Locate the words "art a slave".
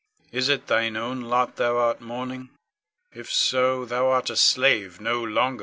4.07-4.99